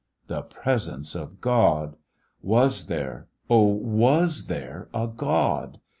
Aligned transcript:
The 0.25 0.41
presence 0.41 1.13
of 1.13 1.41
God 1.41 1.93
I 1.93 1.97
Was 2.41 2.87
there, 2.87 3.27
oh, 3.51 3.67
was 3.67 4.47
there, 4.47 4.89
a 4.95 5.07
Grod? 5.07 5.79